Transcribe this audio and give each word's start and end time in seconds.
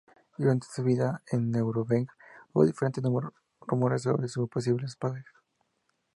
Ya 0.39 0.45
durante 0.45 0.65
su 0.65 0.83
vida 0.83 1.21
en 1.31 1.51
Núremberg 1.51 2.07
hubo 2.53 2.65
diferentes 2.65 3.03
rumores 3.67 4.01
sobre 4.01 4.27
sus 4.29 4.49
posibles 4.49 4.95
padres. 4.95 5.25